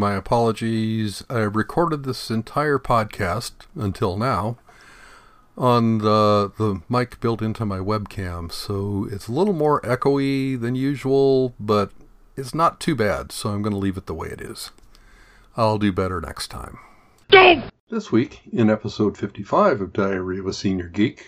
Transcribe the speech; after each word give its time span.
My 0.00 0.14
apologies. 0.14 1.24
I 1.28 1.40
recorded 1.40 2.04
this 2.04 2.30
entire 2.30 2.78
podcast 2.78 3.66
until 3.74 4.16
now 4.16 4.56
on 5.56 5.98
the 5.98 6.52
the 6.56 6.80
mic 6.88 7.18
built 7.18 7.42
into 7.42 7.66
my 7.66 7.78
webcam, 7.78 8.52
so 8.52 9.08
it's 9.10 9.26
a 9.26 9.32
little 9.32 9.52
more 9.52 9.80
echoey 9.80 10.58
than 10.58 10.76
usual, 10.76 11.52
but 11.58 11.90
it's 12.36 12.54
not 12.54 12.78
too 12.78 12.94
bad, 12.94 13.32
so 13.32 13.50
I'm 13.50 13.60
going 13.60 13.72
to 13.72 13.78
leave 13.78 13.96
it 13.96 14.06
the 14.06 14.14
way 14.14 14.28
it 14.28 14.40
is. 14.40 14.70
I'll 15.56 15.78
do 15.78 15.90
better 15.90 16.20
next 16.20 16.46
time. 16.46 16.78
This 17.90 18.12
week, 18.12 18.42
in 18.52 18.70
episode 18.70 19.18
55 19.18 19.80
of 19.80 19.92
Diary 19.92 20.38
of 20.38 20.46
a 20.46 20.52
Senior 20.52 20.86
Geek, 20.86 21.26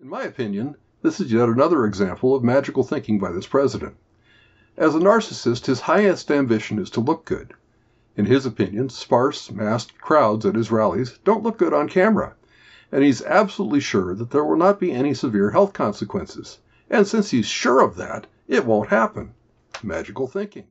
in 0.00 0.08
my 0.08 0.24
opinion, 0.24 0.74
this 1.02 1.20
is 1.20 1.32
yet 1.32 1.48
another 1.48 1.86
example 1.86 2.34
of 2.34 2.42
magical 2.42 2.82
thinking 2.82 3.20
by 3.20 3.30
this 3.30 3.46
president. 3.46 3.94
As 4.76 4.96
a 4.96 4.98
narcissist, 4.98 5.66
his 5.66 5.82
highest 5.82 6.32
ambition 6.32 6.80
is 6.80 6.90
to 6.90 7.00
look 7.00 7.24
good. 7.24 7.54
In 8.14 8.26
his 8.26 8.44
opinion, 8.44 8.90
sparse, 8.90 9.50
masked 9.50 9.98
crowds 9.98 10.44
at 10.44 10.54
his 10.54 10.70
rallies 10.70 11.18
don't 11.24 11.42
look 11.42 11.56
good 11.56 11.72
on 11.72 11.88
camera, 11.88 12.34
and 12.92 13.02
he's 13.02 13.22
absolutely 13.22 13.80
sure 13.80 14.14
that 14.14 14.30
there 14.30 14.44
will 14.44 14.58
not 14.58 14.78
be 14.78 14.92
any 14.92 15.14
severe 15.14 15.52
health 15.52 15.72
consequences. 15.72 16.58
And 16.90 17.06
since 17.06 17.30
he's 17.30 17.46
sure 17.46 17.80
of 17.80 17.96
that, 17.96 18.26
it 18.46 18.66
won't 18.66 18.90
happen. 18.90 19.32
Magical 19.82 20.26
thinking. 20.26 20.64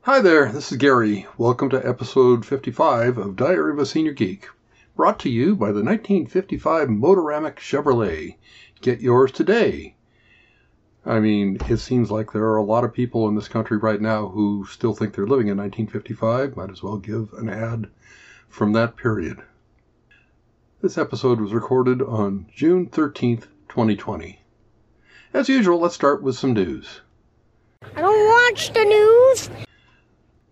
Hi 0.00 0.20
there, 0.22 0.50
this 0.50 0.72
is 0.72 0.78
Gary. 0.78 1.26
Welcome 1.36 1.68
to 1.68 1.86
episode 1.86 2.46
55 2.46 3.18
of 3.18 3.36
Diary 3.36 3.72
of 3.72 3.78
a 3.78 3.84
Senior 3.84 4.12
Geek, 4.12 4.48
brought 4.96 5.18
to 5.20 5.28
you 5.28 5.56
by 5.56 5.66
the 5.66 5.82
1955 5.82 6.88
Motoramic 6.88 7.56
Chevrolet. 7.56 8.36
Get 8.80 9.00
yours 9.00 9.32
today. 9.32 9.96
I 11.04 11.20
mean, 11.20 11.58
it 11.68 11.78
seems 11.78 12.10
like 12.10 12.32
there 12.32 12.44
are 12.44 12.56
a 12.56 12.62
lot 12.62 12.84
of 12.84 12.94
people 12.94 13.28
in 13.28 13.34
this 13.34 13.48
country 13.48 13.76
right 13.76 14.00
now 14.00 14.28
who 14.28 14.66
still 14.70 14.94
think 14.94 15.14
they're 15.14 15.26
living 15.26 15.48
in 15.48 15.58
1955. 15.58 16.56
Might 16.56 16.70
as 16.70 16.82
well 16.82 16.96
give 16.96 17.32
an 17.34 17.48
ad 17.48 17.88
from 18.48 18.72
that 18.72 18.96
period. 18.96 19.42
This 20.80 20.96
episode 20.96 21.40
was 21.40 21.52
recorded 21.52 22.00
on 22.00 22.46
June 22.54 22.86
13th, 22.86 23.46
2020. 23.68 24.40
As 25.32 25.48
usual, 25.48 25.80
let's 25.80 25.94
start 25.94 26.22
with 26.22 26.36
some 26.36 26.52
news. 26.52 27.00
I 27.96 28.00
don't 28.00 28.52
watch 28.52 28.72
the 28.72 28.84
news. 28.84 29.63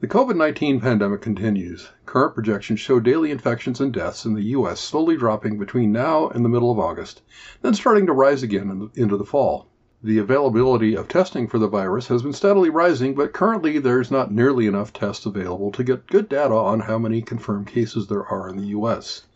The 0.03 0.09
COVID 0.09 0.35
19 0.35 0.81
pandemic 0.81 1.21
continues. 1.21 1.91
Current 2.07 2.35
projections 2.35 2.81
show 2.81 2.99
daily 2.99 3.31
infections 3.31 3.81
and 3.81 3.93
deaths 3.93 4.25
in 4.25 4.35
the 4.35 4.43
U.S. 4.59 4.81
slowly 4.81 5.17
dropping 5.17 5.61
between 5.61 5.93
now 5.93 6.27
and 6.27 6.45
the 6.45 6.49
middle 6.49 6.73
of 6.73 6.79
August, 6.81 7.23
then 7.61 7.73
starting 7.73 8.07
to 8.07 8.13
rise 8.13 8.43
again 8.43 8.91
into 8.97 9.17
the 9.17 9.25
fall. 9.25 9.69
The 10.03 10.19
availability 10.19 10.97
of 10.97 11.07
testing 11.07 11.47
for 11.47 11.61
the 11.61 11.69
virus 11.69 12.09
has 12.09 12.25
been 12.25 12.33
steadily 12.33 12.69
rising, 12.69 13.15
but 13.15 13.33
currently 13.33 13.79
there's 13.79 14.11
not 14.11 14.33
nearly 14.33 14.67
enough 14.67 14.93
tests 14.93 15.25
available 15.25 15.71
to 15.71 15.85
get 15.85 16.09
good 16.09 16.29
data 16.29 16.53
on 16.53 16.81
how 16.81 16.99
many 16.99 17.23
confirmed 17.23 17.69
cases 17.69 18.09
there 18.09 18.27
are 18.27 18.49
in 18.49 18.57
the 18.57 18.67
U.S. 18.75 19.27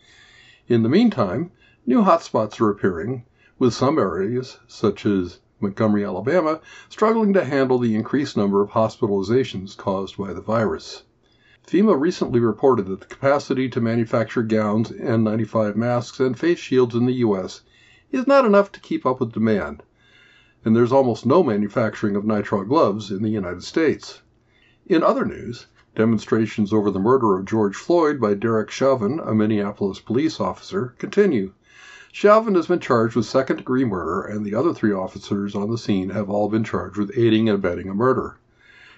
In 0.67 0.83
the 0.83 0.89
meantime, 0.89 1.53
new 1.87 2.03
hotspots 2.03 2.61
are 2.61 2.71
appearing, 2.71 3.25
with 3.61 3.73
some 3.73 4.01
areas, 4.01 4.59
such 4.67 5.07
as 5.07 5.39
Montgomery, 5.59 6.05
Alabama, 6.05 6.61
struggling 6.91 7.33
to 7.33 7.43
handle 7.43 7.79
the 7.79 7.95
increased 7.95 8.37
number 8.37 8.61
of 8.61 8.73
hospitalizations 8.73 9.75
caused 9.75 10.19
by 10.19 10.35
the 10.35 10.43
virus. 10.43 11.05
FEMA 11.67 11.99
recently 11.99 12.41
reported 12.41 12.89
that 12.89 13.01
the 13.01 13.07
capacity 13.07 13.67
to 13.71 13.81
manufacture 13.81 14.43
gowns, 14.43 14.91
N95 14.91 15.75
masks, 15.75 16.21
and 16.21 16.39
face 16.39 16.59
shields 16.59 16.95
in 16.95 17.07
the 17.07 17.15
U.S. 17.25 17.63
is 18.13 18.27
not 18.27 18.45
enough 18.45 18.71
to 18.73 18.81
keep 18.81 19.07
up 19.07 19.19
with 19.19 19.33
demand, 19.33 19.83
and 20.63 20.77
there's 20.77 20.93
almost 20.93 21.25
no 21.25 21.43
manufacturing 21.43 22.17
of 22.17 22.25
nitrile 22.25 22.69
gloves 22.69 23.11
in 23.11 23.23
the 23.23 23.31
United 23.31 23.63
States. 23.63 24.21
In 24.87 25.03
other 25.03 25.25
news, 25.25 25.69
demonstrations 25.95 26.71
over 26.71 26.91
the 26.91 27.01
murder 27.01 27.35
of 27.35 27.47
George 27.47 27.77
Floyd 27.77 28.21
by 28.21 28.35
Derek 28.35 28.69
Chauvin, 28.71 29.21
a 29.21 29.35
Minneapolis 29.35 30.01
police 30.01 30.39
officer, 30.39 30.95
continue. 30.99 31.55
Chauvin 32.19 32.55
has 32.55 32.67
been 32.67 32.81
charged 32.81 33.15
with 33.15 33.27
second 33.27 33.57
degree 33.57 33.85
murder, 33.85 34.23
and 34.23 34.43
the 34.43 34.55
other 34.55 34.73
three 34.73 34.91
officers 34.91 35.55
on 35.55 35.71
the 35.71 35.77
scene 35.77 36.09
have 36.09 36.31
all 36.31 36.49
been 36.49 36.65
charged 36.65 36.97
with 36.97 37.13
aiding 37.15 37.47
and 37.47 37.59
abetting 37.59 37.91
a 37.91 37.95
murder. 37.95 38.39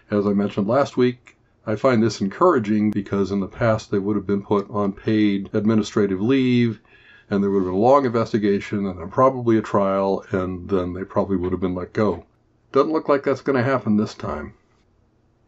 As 0.08 0.24
I 0.24 0.34
mentioned 0.34 0.68
last 0.68 0.96
week, 0.96 1.36
I 1.66 1.74
find 1.74 2.00
this 2.00 2.20
encouraging 2.20 2.92
because 2.92 3.32
in 3.32 3.40
the 3.40 3.48
past 3.48 3.90
they 3.90 3.98
would 3.98 4.14
have 4.14 4.24
been 4.24 4.44
put 4.44 4.70
on 4.70 4.92
paid 4.92 5.50
administrative 5.52 6.20
leave, 6.20 6.80
and 7.28 7.42
there 7.42 7.50
would 7.50 7.64
have 7.64 7.66
been 7.66 7.74
a 7.74 7.76
long 7.76 8.06
investigation, 8.06 8.86
and 8.86 9.00
then 9.00 9.10
probably 9.10 9.58
a 9.58 9.62
trial, 9.62 10.24
and 10.30 10.68
then 10.68 10.92
they 10.92 11.02
probably 11.02 11.36
would 11.36 11.50
have 11.50 11.60
been 11.60 11.74
let 11.74 11.92
go. 11.92 12.24
Doesn't 12.70 12.92
look 12.92 13.08
like 13.08 13.24
that's 13.24 13.42
going 13.42 13.56
to 13.58 13.68
happen 13.68 13.96
this 13.96 14.14
time. 14.14 14.54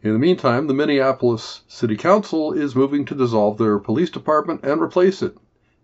In 0.03 0.11
the 0.11 0.19
meantime, 0.19 0.67
the 0.67 0.73
Minneapolis 0.73 1.61
City 1.69 1.95
Council 1.95 2.51
is 2.51 2.75
moving 2.75 3.05
to 3.05 3.15
dissolve 3.15 3.57
their 3.57 3.79
police 3.79 4.09
department 4.09 4.61
and 4.65 4.81
replace 4.81 5.21
it. 5.21 5.37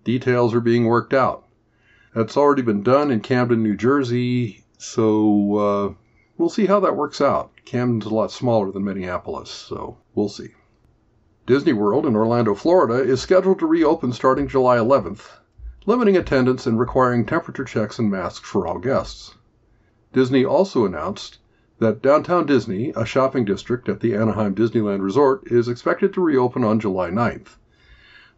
Details 0.04 0.54
are 0.54 0.59
being 0.59 0.84
worked 0.84 1.14
out. 1.14 1.46
That's 2.17 2.35
already 2.35 2.63
been 2.63 2.81
done 2.81 3.11
in 3.11 3.19
Camden, 3.19 3.61
New 3.61 3.78
Jersey, 3.78 4.63
so 4.79 5.55
uh, 5.55 5.94
we'll 6.35 6.50
see 6.50 6.66
how 6.66 6.79
that 6.79 6.95
works 6.95 7.22
out. 7.22 7.51
Camden's 7.63 8.07
a 8.07 8.09
lot 8.09 8.31
smaller 8.31 8.72
than 8.72 8.83
Minneapolis, 8.83 9.51
so 9.51 9.97
we'll 10.16 10.27
see. 10.27 10.56
Disney 11.45 11.73
World 11.73 12.07
in 12.07 12.16
Orlando, 12.16 12.56
Florida 12.56 12.95
is 12.95 13.22
scheduled 13.22 13.59
to 13.59 13.67
reopen 13.67 14.13
starting 14.13 14.47
July 14.47 14.77
11th, 14.77 15.29
limiting 15.85 16.17
attendance 16.17 16.66
and 16.66 16.79
requiring 16.79 17.23
temperature 17.23 17.66
checks 17.66 18.00
and 18.00 18.09
masks 18.09 18.50
for 18.50 18.66
all 18.66 18.79
guests. 18.79 19.35
Disney 20.11 20.44
also 20.44 20.88
announced 20.88 21.38
that 21.77 22.01
Downtown 22.01 22.47
Disney, 22.47 22.94
a 22.95 23.06
shopping 23.06 23.45
district 23.45 23.88
at 23.89 24.00
the 24.00 24.16
Anaheim 24.16 24.56
Disneyland 24.56 25.03
Resort, 25.03 25.44
is 25.51 25.67
expected 25.67 26.16
to 26.16 26.22
reopen 26.22 26.63
on 26.63 26.79
July 26.79 27.11
9th. 27.11 27.57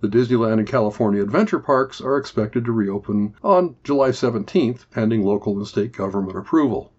The 0.02 0.08
Disneyland 0.08 0.60
and 0.60 0.66
California 0.66 1.22
Adventure 1.22 1.60
Parks 1.60 2.00
are 2.00 2.16
expected 2.16 2.64
to 2.64 2.72
reopen 2.72 3.36
on 3.44 3.76
July 3.84 4.12
17th, 4.12 4.86
pending 4.92 5.26
local 5.26 5.58
and 5.58 5.68
state 5.68 5.92
government 5.92 6.38
approval. 6.38 6.94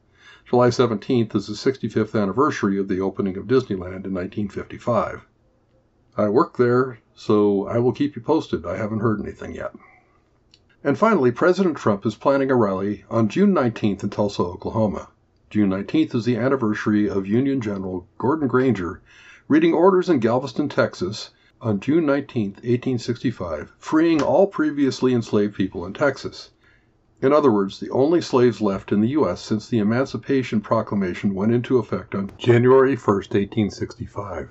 July 0.44 0.68
17th 0.68 1.34
is 1.34 1.46
the 1.46 1.54
65th 1.54 2.14
anniversary 2.14 2.78
of 2.78 2.88
the 2.88 3.00
opening 3.00 3.38
of 3.38 3.46
Disneyland 3.46 4.04
in 4.04 4.12
1955. 4.12 5.26
I 6.18 6.28
work 6.28 6.58
there, 6.58 6.98
so 7.14 7.66
I 7.66 7.78
will 7.78 7.92
keep 7.92 8.16
you 8.16 8.20
posted. 8.20 8.66
I 8.66 8.76
haven't 8.76 9.00
heard 9.00 9.18
anything 9.18 9.54
yet. 9.54 9.74
And 10.84 10.98
finally, 10.98 11.30
President 11.30 11.78
Trump 11.78 12.04
is 12.04 12.16
planning 12.16 12.50
a 12.50 12.54
rally 12.54 13.06
on 13.08 13.30
June 13.30 13.54
19th 13.54 14.02
in 14.02 14.10
Tulsa, 14.10 14.42
Oklahoma. 14.42 15.08
June 15.48 15.70
19th 15.70 16.16
is 16.16 16.26
the 16.26 16.36
anniversary 16.36 17.08
of 17.08 17.26
Union 17.26 17.62
General 17.62 18.06
Gordon 18.18 18.46
Granger 18.46 19.00
reading 19.48 19.72
orders 19.72 20.10
in 20.10 20.20
Galveston, 20.20 20.68
Texas, 20.68 21.30
on 21.62 21.78
June 21.78 22.06
19, 22.06 22.52
1865, 22.52 23.72
freeing 23.78 24.22
all 24.22 24.46
previously 24.46 25.12
enslaved 25.12 25.54
people 25.54 25.84
in 25.84 25.92
Texas. 25.92 26.50
In 27.20 27.34
other 27.34 27.52
words, 27.52 27.78
the 27.78 27.90
only 27.90 28.22
slaves 28.22 28.62
left 28.62 28.92
in 28.92 29.02
the 29.02 29.08
U.S. 29.08 29.42
since 29.42 29.68
the 29.68 29.78
Emancipation 29.78 30.62
Proclamation 30.62 31.34
went 31.34 31.52
into 31.52 31.76
effect 31.76 32.14
on 32.14 32.32
January 32.38 32.96
1, 32.96 32.96
1865. 32.96 34.48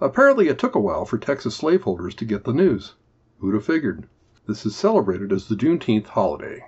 Apparently, 0.00 0.48
it 0.48 0.58
took 0.58 0.74
a 0.74 0.80
while 0.80 1.04
for 1.04 1.18
Texas 1.18 1.54
slaveholders 1.54 2.14
to 2.14 2.24
get 2.24 2.44
the 2.44 2.54
news. 2.54 2.94
Who'd 3.38 3.54
have 3.54 3.66
figured? 3.66 4.08
This 4.46 4.64
is 4.64 4.74
celebrated 4.74 5.32
as 5.32 5.48
the 5.48 5.54
Juneteenth 5.54 6.06
holiday. 6.06 6.64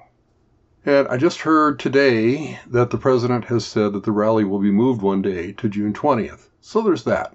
And 0.84 1.08
I 1.08 1.16
just 1.16 1.40
heard 1.40 1.78
today 1.78 2.60
that 2.66 2.90
the 2.90 2.98
president 2.98 3.46
has 3.46 3.64
said 3.64 3.94
that 3.94 4.04
the 4.04 4.12
rally 4.12 4.44
will 4.44 4.58
be 4.58 4.70
moved 4.70 5.00
one 5.00 5.22
day 5.22 5.52
to 5.52 5.70
June 5.70 5.94
20th. 5.94 6.50
So 6.60 6.82
there's 6.82 7.04
that. 7.04 7.34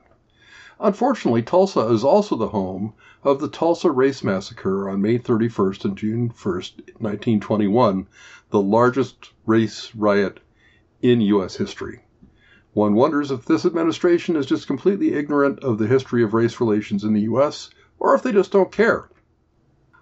Unfortunately, 0.82 1.42
Tulsa 1.42 1.82
is 1.88 2.06
also 2.06 2.38
the 2.38 2.48
home 2.56 2.94
of 3.26 3.42
the 3.42 3.50
Tulsa 3.50 3.92
Race 3.92 4.24
Massacre 4.24 4.88
on 4.90 5.02
May 5.02 5.20
31st 5.20 5.84
and 5.84 5.98
June 5.98 6.30
1st, 6.30 6.78
1921, 7.02 8.08
the 8.52 8.62
largest 8.62 9.34
race 9.46 9.94
riot 9.94 10.40
in 11.02 11.20
U.S. 11.20 11.58
history. 11.58 12.06
One 12.72 12.96
wonders 12.96 13.30
if 13.30 13.44
this 13.44 13.66
administration 13.66 14.38
is 14.38 14.46
just 14.46 14.68
completely 14.68 15.12
ignorant 15.16 15.60
of 15.60 15.80
the 15.80 15.88
history 15.88 16.24
of 16.24 16.34
race 16.34 16.62
relations 16.62 17.04
in 17.04 17.12
the 17.12 17.24
U.S., 17.24 17.70
or 18.00 18.16
if 18.16 18.24
they 18.24 18.32
just 18.32 18.54
don't 18.54 18.72
care. 18.72 19.10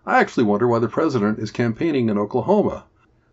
I 0.06 0.20
actually 0.20 0.44
wonder 0.44 0.68
why 0.68 0.78
the 0.78 0.88
president 0.88 1.40
is 1.40 1.50
campaigning 1.50 2.08
in 2.08 2.20
Oklahoma, 2.20 2.86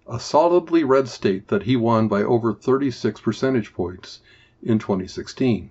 a 0.08 0.18
solidly 0.18 0.82
red 0.82 1.08
state 1.08 1.48
that 1.48 1.64
he 1.64 1.76
won 1.76 2.08
by 2.08 2.22
over 2.22 2.54
36 2.54 3.20
percentage 3.20 3.74
points 3.74 4.20
in 4.62 4.78
2016. 4.78 5.70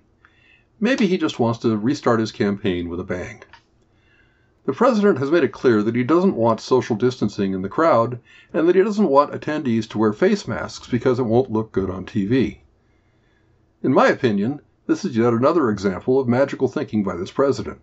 Maybe 0.84 1.06
he 1.06 1.16
just 1.16 1.40
wants 1.40 1.60
to 1.60 1.78
restart 1.78 2.20
his 2.20 2.30
campaign 2.30 2.90
with 2.90 3.00
a 3.00 3.04
bang. 3.04 3.42
The 4.66 4.74
president 4.74 5.16
has 5.16 5.30
made 5.30 5.42
it 5.42 5.50
clear 5.50 5.82
that 5.82 5.94
he 5.94 6.04
doesn't 6.04 6.36
want 6.36 6.60
social 6.60 6.94
distancing 6.94 7.54
in 7.54 7.62
the 7.62 7.70
crowd 7.70 8.20
and 8.52 8.68
that 8.68 8.76
he 8.76 8.82
doesn't 8.82 9.08
want 9.08 9.32
attendees 9.32 9.88
to 9.88 9.98
wear 9.98 10.12
face 10.12 10.46
masks 10.46 10.86
because 10.86 11.18
it 11.18 11.22
won't 11.22 11.50
look 11.50 11.72
good 11.72 11.88
on 11.88 12.04
TV. 12.04 12.58
In 13.82 13.94
my 13.94 14.08
opinion, 14.08 14.60
this 14.86 15.06
is 15.06 15.16
yet 15.16 15.32
another 15.32 15.70
example 15.70 16.20
of 16.20 16.28
magical 16.28 16.68
thinking 16.68 17.02
by 17.02 17.16
this 17.16 17.30
president. 17.30 17.80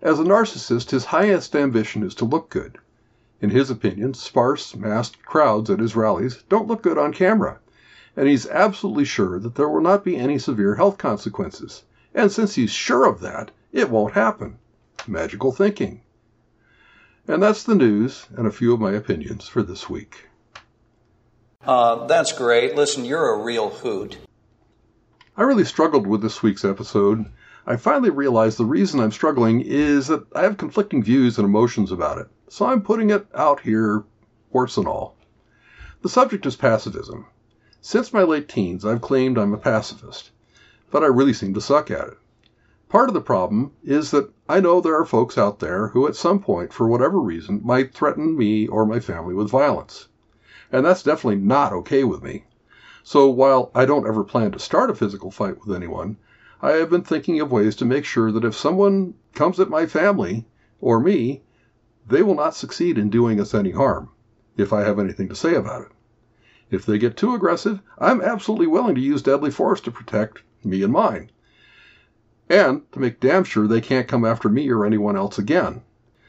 As 0.00 0.18
a 0.18 0.24
narcissist, 0.24 0.92
his 0.92 1.04
highest 1.04 1.54
ambition 1.54 2.02
is 2.02 2.14
to 2.14 2.24
look 2.24 2.48
good. 2.48 2.78
In 3.42 3.50
his 3.50 3.68
opinion, 3.68 4.14
sparse, 4.14 4.74
massed 4.74 5.22
crowds 5.26 5.68
at 5.68 5.78
his 5.78 5.94
rallies 5.94 6.42
don't 6.48 6.68
look 6.68 6.80
good 6.80 6.96
on 6.96 7.12
camera, 7.12 7.58
and 8.16 8.26
he's 8.26 8.48
absolutely 8.48 9.04
sure 9.04 9.38
that 9.38 9.56
there 9.56 9.68
will 9.68 9.82
not 9.82 10.04
be 10.04 10.16
any 10.16 10.38
severe 10.38 10.76
health 10.76 10.96
consequences. 10.96 11.82
And 12.14 12.30
since 12.30 12.54
he's 12.54 12.70
sure 12.70 13.06
of 13.06 13.20
that, 13.20 13.50
it 13.72 13.90
won't 13.90 14.14
happen. 14.14 14.58
Magical 15.06 15.52
thinking. 15.52 16.00
And 17.26 17.42
that's 17.42 17.64
the 17.64 17.74
news 17.74 18.26
and 18.36 18.46
a 18.46 18.52
few 18.52 18.72
of 18.72 18.80
my 18.80 18.92
opinions 18.92 19.48
for 19.48 19.62
this 19.62 19.90
week. 19.90 20.28
Uh, 21.66 22.06
that's 22.06 22.32
great. 22.32 22.76
Listen, 22.76 23.04
you're 23.04 23.34
a 23.34 23.42
real 23.42 23.70
hoot. 23.70 24.18
I 25.36 25.42
really 25.42 25.64
struggled 25.64 26.06
with 26.06 26.22
this 26.22 26.42
week's 26.42 26.64
episode. 26.64 27.26
I 27.66 27.76
finally 27.76 28.10
realized 28.10 28.58
the 28.58 28.66
reason 28.66 29.00
I'm 29.00 29.10
struggling 29.10 29.62
is 29.62 30.08
that 30.08 30.26
I 30.34 30.42
have 30.42 30.58
conflicting 30.58 31.02
views 31.02 31.38
and 31.38 31.46
emotions 31.46 31.90
about 31.90 32.18
it, 32.18 32.28
so 32.48 32.66
I'm 32.66 32.82
putting 32.82 33.08
it 33.08 33.26
out 33.34 33.60
here, 33.60 34.04
warts 34.52 34.76
and 34.76 34.86
all. 34.86 35.16
The 36.02 36.10
subject 36.10 36.44
is 36.44 36.56
pacifism. 36.56 37.24
Since 37.80 38.12
my 38.12 38.22
late 38.22 38.48
teens, 38.48 38.84
I've 38.84 39.00
claimed 39.00 39.38
I'm 39.38 39.54
a 39.54 39.58
pacifist, 39.58 40.30
but 40.90 41.02
I 41.02 41.06
really 41.06 41.32
seem 41.32 41.54
to 41.54 41.60
suck 41.60 41.90
at 41.90 42.08
it. 42.08 42.18
Part 42.88 43.08
of 43.08 43.14
the 43.14 43.20
problem 43.20 43.72
is 43.82 44.10
that 44.12 44.30
I 44.48 44.60
know 44.60 44.80
there 44.80 44.96
are 44.98 45.04
folks 45.04 45.38
out 45.38 45.58
there 45.58 45.88
who, 45.88 46.06
at 46.06 46.14
some 46.14 46.38
point, 46.38 46.72
for 46.72 46.86
whatever 46.86 47.18
reason, 47.18 47.60
might 47.64 47.94
threaten 47.94 48.36
me 48.36 48.68
or 48.68 48.84
my 48.86 49.00
family 49.00 49.34
with 49.34 49.50
violence. 49.50 50.08
And 50.70 50.86
that's 50.86 51.02
definitely 51.02 51.40
not 51.40 51.72
okay 51.72 52.04
with 52.04 52.22
me. 52.22 52.44
So 53.02 53.28
while 53.28 53.70
I 53.74 53.84
don't 53.84 54.06
ever 54.06 54.22
plan 54.22 54.52
to 54.52 54.58
start 54.58 54.90
a 54.90 54.94
physical 54.94 55.30
fight 55.30 55.58
with 55.58 55.74
anyone, 55.74 56.18
I 56.62 56.72
have 56.72 56.90
been 56.90 57.02
thinking 57.02 57.40
of 57.40 57.50
ways 57.50 57.74
to 57.76 57.84
make 57.84 58.04
sure 58.04 58.30
that 58.30 58.44
if 58.44 58.54
someone 58.54 59.14
comes 59.34 59.58
at 59.58 59.68
my 59.68 59.86
family 59.86 60.46
or 60.80 61.00
me, 61.00 61.42
they 62.06 62.22
will 62.22 62.34
not 62.34 62.54
succeed 62.54 62.96
in 62.96 63.10
doing 63.10 63.40
us 63.40 63.54
any 63.54 63.72
harm, 63.72 64.10
if 64.56 64.72
I 64.72 64.82
have 64.82 64.98
anything 64.98 65.28
to 65.30 65.34
say 65.34 65.54
about 65.54 65.82
it. 65.82 65.92
If 66.70 66.86
they 66.86 66.98
get 66.98 67.16
too 67.16 67.34
aggressive, 67.34 67.80
I'm 67.98 68.22
absolutely 68.22 68.66
willing 68.66 68.94
to 68.94 69.00
use 69.00 69.22
deadly 69.22 69.50
force 69.50 69.80
to 69.82 69.90
protect 69.90 70.42
me 70.64 70.82
and 70.82 70.92
mine. 70.92 71.30
And 72.48 72.90
to 72.92 73.00
make 73.00 73.20
damn 73.20 73.44
sure 73.44 73.66
they 73.66 73.80
can't 73.80 74.08
come 74.08 74.24
after 74.24 74.48
me 74.48 74.70
or 74.70 74.84
anyone 74.84 75.16
else 75.16 75.38
again. 75.38 75.82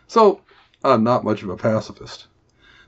So, 0.07 0.41
I'm 0.83 1.03
not 1.03 1.23
much 1.23 1.43
of 1.43 1.49
a 1.49 1.57
pacifist. 1.57 2.27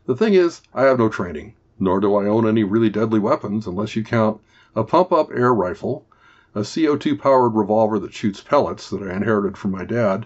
The 0.05 0.15
thing 0.15 0.33
is, 0.33 0.61
I 0.73 0.83
have 0.83 0.99
no 0.99 1.09
training 1.09 1.55
nor 1.79 1.99
do 1.99 2.15
I 2.15 2.25
own 2.25 2.47
any 2.47 2.63
really 2.63 2.89
deadly 2.89 3.19
weapons 3.19 3.67
unless 3.67 3.95
you 3.95 4.03
count 4.03 4.41
a 4.75 4.83
pump 4.83 5.11
up 5.11 5.29
air 5.31 5.53
rifle, 5.53 6.07
a 6.55 6.61
CO2 6.61 7.19
powered 7.19 7.53
revolver 7.53 7.99
that 7.99 8.13
shoots 8.13 8.41
pellets 8.41 8.89
that 8.89 9.03
I 9.03 9.15
inherited 9.15 9.57
from 9.57 9.71
my 9.71 9.85
dad, 9.85 10.25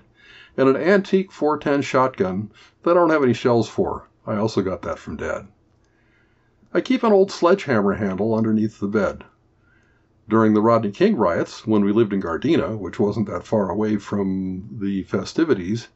and 0.56 0.69
an 0.69 0.77
antique 0.77 1.29
410 1.29 1.81
shotgun 1.81 2.51
that 2.83 2.91
I 2.91 2.94
don't 2.94 3.09
have 3.09 3.23
any 3.23 3.33
shells 3.33 3.68
for. 3.68 4.07
I 4.25 4.38
also 4.38 4.62
got 4.62 4.81
that 4.83 4.97
from 4.97 5.18
dad. 5.18 5.47
I 6.73 6.79
keep 6.79 7.03
an 7.03 7.12
old 7.12 7.31
sledgehammer 7.31 7.95
handle 7.95 8.33
underneath 8.33 8.79
the 8.79 8.88
bed. 8.88 9.25
During 10.31 10.54
the 10.54 10.62
Rodney 10.62 10.92
King 10.92 11.18
riots, 11.18 11.68
when 11.68 11.83
we 11.83 11.92
lived 11.92 12.13
in 12.13 12.22
Gardena, 12.22 12.78
which 12.78 13.01
wasn't 13.01 13.28
that 13.28 13.44
far 13.44 13.69
away 13.69 13.98
from 13.98 14.63
the 14.72 15.04
festivities, 15.04 15.89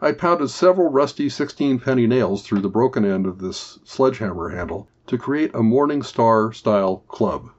I 0.00 0.10
pounded 0.10 0.50
several 0.50 0.90
rusty 0.90 1.28
sixteen 1.28 1.78
penny 1.78 2.08
nails 2.08 2.42
through 2.42 2.58
the 2.62 2.68
broken 2.68 3.04
end 3.04 3.24
of 3.24 3.38
this 3.38 3.78
sledgehammer 3.84 4.48
handle 4.48 4.88
to 5.06 5.16
create 5.16 5.54
a 5.54 5.62
Morning 5.62 6.02
Star 6.02 6.52
style 6.52 7.04
club. 7.06 7.50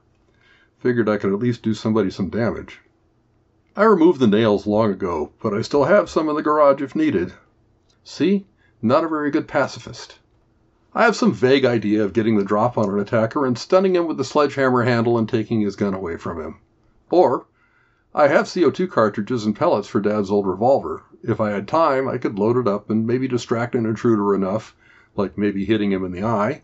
Figured 0.78 1.08
I 1.08 1.16
could 1.16 1.32
at 1.32 1.38
least 1.38 1.62
do 1.62 1.72
somebody 1.72 2.10
some 2.10 2.28
damage. 2.28 2.82
I 3.74 3.84
removed 3.84 4.20
the 4.20 4.26
nails 4.26 4.66
long 4.66 4.90
ago, 4.90 5.32
but 5.42 5.54
I 5.54 5.62
still 5.62 5.84
have 5.84 6.10
some 6.10 6.28
in 6.28 6.36
the 6.36 6.42
garage 6.42 6.82
if 6.82 6.94
needed. 6.94 7.32
See? 8.04 8.44
Not 8.82 9.04
a 9.04 9.08
very 9.08 9.30
good 9.30 9.48
pacifist. 9.48 10.18
I 10.92 11.04
have 11.04 11.14
some 11.14 11.32
vague 11.32 11.64
idea 11.64 12.02
of 12.02 12.12
getting 12.12 12.36
the 12.36 12.44
drop 12.44 12.76
on 12.76 12.88
an 12.88 12.98
attacker 12.98 13.46
and 13.46 13.56
stunning 13.56 13.94
him 13.94 14.08
with 14.08 14.16
the 14.16 14.24
sledgehammer 14.24 14.82
handle 14.82 15.18
and 15.18 15.28
taking 15.28 15.60
his 15.60 15.76
gun 15.76 15.94
away 15.94 16.16
from 16.16 16.40
him. 16.40 16.58
Or, 17.10 17.46
I 18.12 18.26
have 18.26 18.46
CO2 18.46 18.90
cartridges 18.90 19.46
and 19.46 19.54
pellets 19.54 19.86
for 19.86 20.00
Dad's 20.00 20.32
old 20.32 20.48
revolver. 20.48 21.04
If 21.22 21.40
I 21.40 21.50
had 21.50 21.68
time, 21.68 22.08
I 22.08 22.18
could 22.18 22.40
load 22.40 22.56
it 22.56 22.66
up 22.66 22.90
and 22.90 23.06
maybe 23.06 23.28
distract 23.28 23.76
an 23.76 23.86
intruder 23.86 24.34
enough, 24.34 24.74
like 25.14 25.38
maybe 25.38 25.64
hitting 25.64 25.92
him 25.92 26.04
in 26.04 26.10
the 26.10 26.24
eye. 26.24 26.62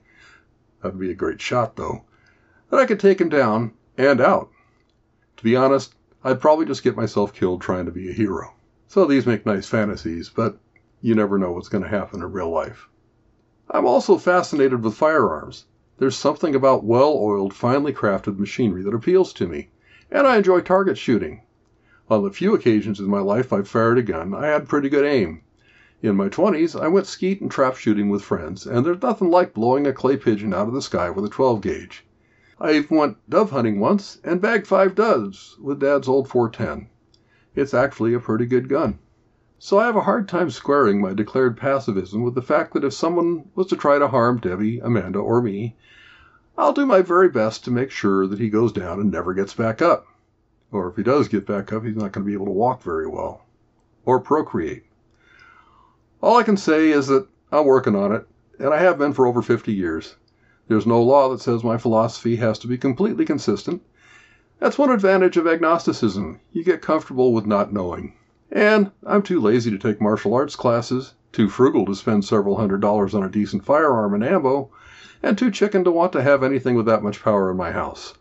That'd 0.82 0.98
be 0.98 1.12
a 1.12 1.14
great 1.14 1.40
shot, 1.40 1.76
though. 1.76 2.02
That 2.70 2.80
I 2.80 2.86
could 2.86 2.98
take 2.98 3.20
him 3.20 3.28
down 3.28 3.74
and 3.96 4.20
out. 4.20 4.50
To 5.36 5.44
be 5.44 5.54
honest, 5.54 5.94
I'd 6.24 6.40
probably 6.40 6.66
just 6.66 6.82
get 6.82 6.96
myself 6.96 7.32
killed 7.32 7.60
trying 7.60 7.86
to 7.86 7.92
be 7.92 8.10
a 8.10 8.12
hero. 8.12 8.54
So 8.88 9.06
these 9.06 9.24
make 9.24 9.46
nice 9.46 9.68
fantasies, 9.68 10.30
but 10.30 10.58
you 11.00 11.14
never 11.14 11.38
know 11.38 11.52
what's 11.52 11.68
going 11.68 11.84
to 11.84 11.90
happen 11.90 12.22
in 12.22 12.32
real 12.32 12.50
life. 12.50 12.88
I'm 13.70 13.86
also 13.86 14.18
fascinated 14.18 14.84
with 14.84 14.94
firearms. 14.94 15.66
There's 15.98 16.16
something 16.16 16.54
about 16.54 16.84
well 16.84 17.16
oiled, 17.18 17.54
finely 17.54 17.92
crafted 17.92 18.38
machinery 18.38 18.82
that 18.82 18.94
appeals 18.94 19.32
to 19.34 19.48
me 19.48 19.70
and 20.08 20.24
I 20.24 20.36
enjoy 20.36 20.60
target 20.60 20.96
shooting. 20.96 21.42
On 22.08 22.22
the 22.22 22.30
few 22.30 22.54
occasions 22.54 23.00
in 23.00 23.06
my 23.06 23.18
life 23.18 23.52
I've 23.52 23.66
fired 23.66 23.98
a 23.98 24.02
gun, 24.02 24.34
I 24.34 24.46
had 24.46 24.68
pretty 24.68 24.88
good 24.88 25.04
aim. 25.04 25.42
In 26.00 26.14
my 26.14 26.28
twenties 26.28 26.76
I 26.76 26.86
went 26.86 27.08
skeet 27.08 27.40
and 27.40 27.50
trap 27.50 27.74
shooting 27.74 28.08
with 28.08 28.22
friends, 28.22 28.66
and 28.68 28.86
there's 28.86 29.02
nothing 29.02 29.30
like 29.30 29.52
blowing 29.52 29.84
a 29.84 29.92
clay 29.92 30.16
pigeon 30.16 30.54
out 30.54 30.68
of 30.68 30.74
the 30.74 30.80
sky 30.80 31.10
with 31.10 31.24
a 31.24 31.28
12 31.28 31.60
gauge. 31.60 32.06
I 32.60 32.74
even 32.74 32.96
went 32.96 33.16
dove 33.28 33.50
hunting 33.50 33.80
once 33.80 34.20
and 34.22 34.40
bagged 34.40 34.68
five 34.68 34.94
doves 34.94 35.56
with 35.60 35.80
Dad's 35.80 36.06
old 36.06 36.28
410. 36.28 36.88
It's 37.56 37.74
actually 37.74 38.14
a 38.14 38.20
pretty 38.20 38.46
good 38.46 38.68
gun. 38.68 39.00
So 39.58 39.78
I 39.78 39.86
have 39.86 39.96
a 39.96 40.02
hard 40.02 40.28
time 40.28 40.50
squaring 40.50 41.00
my 41.00 41.14
declared 41.14 41.56
pacifism 41.56 42.22
with 42.22 42.34
the 42.34 42.42
fact 42.42 42.74
that 42.74 42.84
if 42.84 42.92
someone 42.92 43.48
was 43.54 43.68
to 43.68 43.76
try 43.76 43.98
to 43.98 44.08
harm 44.08 44.38
Debbie, 44.38 44.80
Amanda, 44.80 45.18
or 45.18 45.40
me, 45.40 45.76
I'll 46.58 46.74
do 46.74 46.84
my 46.84 47.00
very 47.00 47.30
best 47.30 47.64
to 47.64 47.70
make 47.70 47.90
sure 47.90 48.26
that 48.26 48.38
he 48.38 48.50
goes 48.50 48.70
down 48.70 49.00
and 49.00 49.10
never 49.10 49.32
gets 49.32 49.54
back 49.54 49.80
up. 49.80 50.06
Or 50.70 50.90
if 50.90 50.96
he 50.96 51.02
does 51.02 51.28
get 51.28 51.46
back 51.46 51.72
up, 51.72 51.84
he's 51.84 51.96
not 51.96 52.12
going 52.12 52.24
to 52.24 52.28
be 52.28 52.34
able 52.34 52.44
to 52.44 52.52
walk 52.52 52.82
very 52.82 53.06
well. 53.06 53.46
Or 54.04 54.20
procreate. 54.20 54.84
All 56.20 56.36
I 56.36 56.42
can 56.42 56.58
say 56.58 56.90
is 56.90 57.06
that 57.06 57.26
I'm 57.50 57.64
working 57.64 57.96
on 57.96 58.12
it, 58.12 58.28
and 58.58 58.74
I 58.74 58.78
have 58.80 58.98
been 58.98 59.14
for 59.14 59.26
over 59.26 59.40
50 59.40 59.72
years. 59.72 60.16
There's 60.68 60.86
no 60.86 61.02
law 61.02 61.30
that 61.30 61.40
says 61.40 61.64
my 61.64 61.78
philosophy 61.78 62.36
has 62.36 62.58
to 62.58 62.66
be 62.66 62.76
completely 62.76 63.24
consistent. 63.24 63.80
That's 64.58 64.76
one 64.76 64.90
advantage 64.90 65.38
of 65.38 65.46
agnosticism. 65.46 66.40
You 66.52 66.62
get 66.62 66.82
comfortable 66.82 67.32
with 67.32 67.46
not 67.46 67.72
knowing. 67.72 68.12
And 68.50 68.92
I'm 69.04 69.22
too 69.22 69.40
lazy 69.40 69.70
to 69.70 69.78
take 69.78 70.00
martial 70.00 70.34
arts 70.34 70.56
classes, 70.56 71.14
too 71.32 71.48
frugal 71.48 71.84
to 71.86 71.94
spend 71.94 72.24
several 72.24 72.56
hundred 72.56 72.80
dollars 72.80 73.14
on 73.14 73.22
a 73.22 73.28
decent 73.28 73.64
firearm 73.64 74.14
and 74.14 74.24
ammo, 74.24 74.70
and 75.22 75.36
too 75.36 75.50
chicken 75.50 75.84
to 75.84 75.90
want 75.90 76.12
to 76.12 76.22
have 76.22 76.42
anything 76.42 76.76
with 76.76 76.86
that 76.86 77.02
much 77.02 77.22
power 77.22 77.50
in 77.50 77.56
my 77.56 77.72
house. 77.72 78.14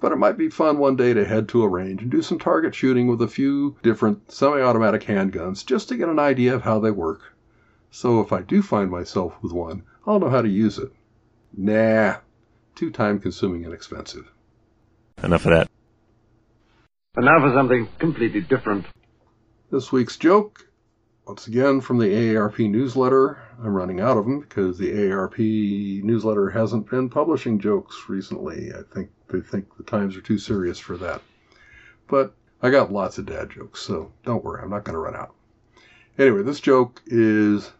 But 0.00 0.12
it 0.12 0.16
might 0.16 0.38
be 0.38 0.48
fun 0.48 0.78
one 0.78 0.96
day 0.96 1.14
to 1.14 1.24
head 1.24 1.48
to 1.50 1.62
a 1.62 1.68
range 1.68 2.02
and 2.02 2.10
do 2.10 2.22
some 2.22 2.38
target 2.38 2.74
shooting 2.74 3.06
with 3.06 3.22
a 3.22 3.28
few 3.28 3.76
different 3.82 4.30
semi 4.30 4.60
automatic 4.60 5.02
handguns 5.02 5.64
just 5.64 5.88
to 5.88 5.96
get 5.96 6.08
an 6.08 6.18
idea 6.18 6.54
of 6.54 6.62
how 6.62 6.78
they 6.78 6.90
work. 6.90 7.34
So 7.90 8.20
if 8.20 8.32
I 8.32 8.42
do 8.42 8.62
find 8.62 8.90
myself 8.90 9.34
with 9.42 9.52
one, 9.52 9.82
I'll 10.06 10.18
know 10.18 10.30
how 10.30 10.42
to 10.42 10.48
use 10.48 10.78
it. 10.78 10.92
Nah, 11.56 12.16
too 12.74 12.90
time 12.90 13.18
consuming 13.18 13.64
and 13.64 13.74
expensive. 13.74 14.32
Enough 15.22 15.46
of 15.46 15.50
that. 15.50 15.70
And 17.14 17.26
now 17.26 17.40
for 17.40 17.54
something 17.54 17.88
completely 17.98 18.40
different. 18.40 18.86
This 19.72 19.90
week's 19.90 20.18
joke 20.18 20.68
once 21.26 21.46
again, 21.46 21.80
from 21.80 21.96
the 21.96 22.04
AARP 22.08 22.68
newsletter, 22.68 23.40
I'm 23.58 23.74
running 23.74 24.00
out 24.00 24.18
of 24.18 24.26
them 24.26 24.40
because 24.40 24.76
the 24.76 24.92
AARP 24.92 26.02
newsletter 26.02 26.50
hasn't 26.50 26.90
been 26.90 27.08
publishing 27.08 27.58
jokes 27.58 28.04
recently. 28.06 28.70
I 28.74 28.82
think 28.92 29.08
they 29.28 29.40
think 29.40 29.74
the 29.78 29.82
times 29.82 30.14
are 30.14 30.20
too 30.20 30.36
serious 30.36 30.78
for 30.78 30.98
that. 30.98 31.22
But 32.06 32.34
I 32.60 32.68
got 32.68 32.92
lots 32.92 33.16
of 33.16 33.24
dad 33.24 33.48
jokes, 33.48 33.80
so 33.80 34.12
don't 34.26 34.44
worry, 34.44 34.60
I'm 34.62 34.68
not 34.68 34.84
going 34.84 34.92
to 34.92 35.00
run 35.00 35.16
out. 35.16 35.34
Anyway, 36.18 36.42
this 36.42 36.60
joke 36.60 37.00
is 37.06 37.72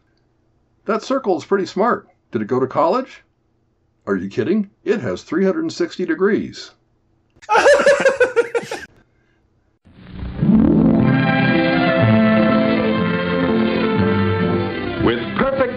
that 0.87 1.03
circle 1.03 1.37
is 1.37 1.45
pretty 1.45 1.67
smart. 1.67 2.09
Did 2.31 2.41
it 2.41 2.49
go 2.49 2.59
to 2.59 2.67
college? 2.67 3.23
Are 4.07 4.17
you 4.17 4.31
kidding? 4.31 4.71
It 4.83 5.01
has 5.01 5.25
360 5.25 6.07
degrees. 6.07 6.71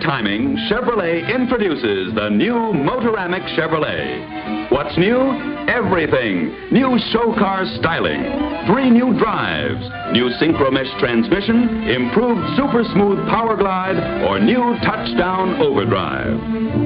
timing, 0.05 0.55
Chevrolet 0.69 1.33
introduces 1.33 2.13
the 2.13 2.29
new 2.29 2.53
Motoramic 2.53 3.41
Chevrolet. 3.57 4.71
What's 4.71 4.95
new? 4.99 5.17
Everything. 5.67 6.53
New 6.71 6.99
show 7.11 7.33
car 7.33 7.65
styling, 7.79 8.21
three 8.69 8.91
new 8.91 9.17
drives, 9.17 9.81
new 10.11 10.29
synchromesh 10.41 10.99
transmission, 10.99 11.87
improved 11.89 12.41
super 12.57 12.83
smooth 12.93 13.19
power 13.29 13.55
glide, 13.55 13.97
or 14.23 14.39
new 14.39 14.77
touchdown 14.83 15.61
overdrive. 15.61 16.33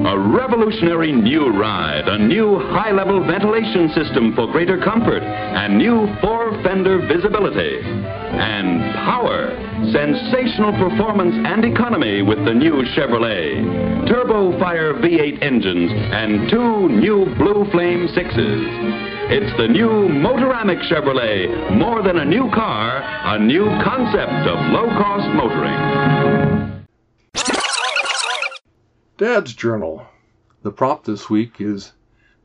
A 0.06 0.18
revolutionary 0.18 1.12
new 1.12 1.48
ride, 1.48 2.08
a 2.08 2.18
new 2.18 2.58
high-level 2.58 3.26
ventilation 3.26 3.90
system 3.90 4.34
for 4.34 4.50
greater 4.50 4.78
comfort, 4.78 5.22
and 5.22 5.76
new 5.76 6.06
four-fender 6.20 7.06
visibility. 7.06 7.80
And 7.84 8.94
power, 8.94 9.50
sensational 9.92 10.72
performance 10.72 11.34
and 11.46 11.64
economy 11.64 12.22
with 12.22 12.44
the 12.44 12.54
new 12.54 12.82
Chevrolet. 12.96 14.08
Turbo 14.08 14.58
Fire 14.58 14.94
V8 14.94 15.42
engines 15.42 15.90
and 15.92 16.50
two 16.50 16.88
new 16.88 17.34
Blue 17.36 17.68
Flame 17.70 18.08
6s. 18.08 19.09
It's 19.32 19.56
the 19.56 19.68
new 19.68 20.08
Motoramic 20.08 20.82
Chevrolet. 20.88 21.78
More 21.78 22.02
than 22.02 22.18
a 22.18 22.24
new 22.24 22.50
car, 22.50 23.00
a 23.00 23.38
new 23.38 23.64
concept 23.80 24.48
of 24.48 24.58
low 24.72 24.88
cost 24.88 25.28
motoring. 25.28 26.84
Dad's 29.18 29.54
Journal. 29.54 30.04
The 30.62 30.72
prompt 30.72 31.04
this 31.04 31.30
week 31.30 31.60
is 31.60 31.92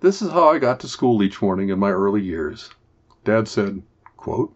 This 0.02 0.22
is 0.22 0.30
how 0.30 0.50
I 0.50 0.60
got 0.60 0.80
to 0.82 0.88
school 0.88 1.24
each 1.24 1.42
morning 1.42 1.70
in 1.70 1.80
my 1.80 1.90
early 1.90 2.22
years. 2.22 2.70
Dad 3.24 3.48
said, 3.48 3.82
quote, 4.16 4.56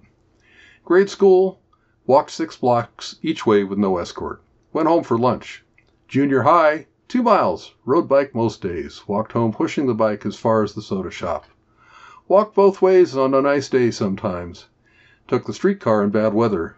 Grade 0.86 1.10
school, 1.10 1.60
walked 2.06 2.30
six 2.30 2.56
blocks 2.56 3.16
each 3.24 3.48
way 3.48 3.64
with 3.64 3.80
no 3.80 3.98
escort. 3.98 4.44
Went 4.72 4.88
home 4.88 5.04
for 5.04 5.18
lunch. 5.18 5.64
Junior 6.08 6.44
high, 6.44 6.86
two 7.08 7.24
miles. 7.24 7.74
Rode 7.86 8.08
bike 8.08 8.36
most 8.36 8.62
days. 8.62 9.08
Walked 9.08 9.32
home 9.32 9.52
pushing 9.52 9.88
the 9.88 9.96
bike 9.96 10.28
as 10.28 10.36
far 10.36 10.62
as 10.62 10.76
the 10.76 10.84
soda 10.84 11.10
shop. 11.10 11.46
Walked 12.30 12.54
both 12.54 12.80
ways 12.80 13.18
on 13.18 13.34
a 13.34 13.42
nice 13.42 13.70
day 13.70 13.90
sometimes. 13.90 14.68
Took 15.28 15.48
the 15.48 15.54
streetcar 15.54 16.04
in 16.04 16.12
bad 16.12 16.32
weather. 16.32 16.76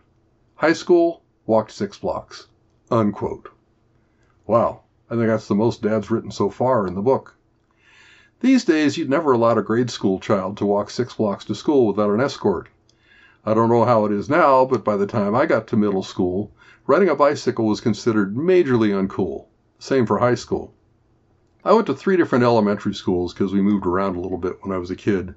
High 0.55 0.72
school, 0.72 1.24
walked 1.46 1.72
six 1.72 1.98
blocks. 1.98 2.48
Unquote. 2.89 3.50
Wow. 4.48 4.84
I 5.10 5.15
think 5.15 5.27
that's 5.27 5.50
the 5.50 5.55
most 5.55 5.81
Dad's 5.81 6.10
written 6.10 6.31
so 6.31 6.50
far 6.50 6.88
in 6.88 6.96
the 6.96 7.01
book. 7.01 7.36
These 8.39 8.63
days, 8.63 8.98
you'd 8.98 9.10
never 9.10 9.34
allow 9.34 9.58
a 9.58 9.62
grade 9.62 9.89
school 9.89 10.22
child 10.22 10.55
to 10.55 10.65
walk 10.65 10.89
six 10.89 11.15
blocks 11.15 11.43
to 11.43 11.53
school 11.53 11.86
without 11.86 12.12
an 12.12 12.22
escort. 12.22 12.70
I 13.46 13.53
don't 13.53 13.67
know 13.67 13.84
how 13.84 14.05
it 14.05 14.13
is 14.13 14.29
now, 14.29 14.63
but 14.63 14.86
by 14.86 14.96
the 14.96 15.05
time 15.05 15.36
I 15.36 15.46
got 15.46 15.67
to 15.67 15.75
middle 15.75 16.01
school, 16.01 16.53
riding 16.88 17.10
a 17.10 17.15
bicycle 17.15 17.67
was 17.67 17.81
considered 17.81 18.38
majorly 18.38 18.91
uncool. 18.91 19.48
Same 19.79 20.05
for 20.05 20.20
high 20.20 20.36
school. 20.36 20.74
I 21.65 21.74
went 21.74 21.88
to 21.88 21.93
three 21.93 22.15
different 22.15 22.46
elementary 22.46 22.96
schools 22.96 23.34
because 23.34 23.51
we 23.51 23.62
moved 23.62 23.86
around 23.86 24.15
a 24.15 24.22
little 24.22 24.38
bit 24.38 24.58
when 24.62 24.72
I 24.74 24.79
was 24.79 24.89
a 24.89 24.96
kid. 24.96 25.36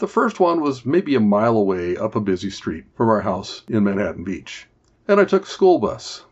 The 0.00 0.08
first 0.08 0.40
one 0.40 0.62
was 0.62 0.86
maybe 0.86 1.14
a 1.14 1.20
mile 1.20 1.58
away 1.58 1.94
up 1.94 2.16
a 2.16 2.22
busy 2.22 2.48
street 2.48 2.86
from 2.94 3.10
our 3.10 3.20
house 3.20 3.64
in 3.68 3.84
Manhattan 3.84 4.24
Beach, 4.24 4.66
and 5.06 5.20
I 5.20 5.26
took 5.26 5.42
a 5.42 5.46
school 5.46 5.78
bus. 5.78 6.24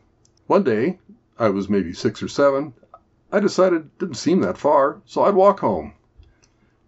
One 0.46 0.62
day, 0.62 1.00
I 1.38 1.50
was 1.50 1.68
maybe 1.68 1.92
six 1.92 2.22
or 2.22 2.28
seven. 2.28 2.72
I 3.30 3.40
decided 3.40 3.82
it 3.82 3.98
didn't 3.98 4.14
seem 4.14 4.40
that 4.40 4.56
far, 4.56 5.02
so 5.04 5.22
I'd 5.22 5.34
walk 5.34 5.60
home. 5.60 5.92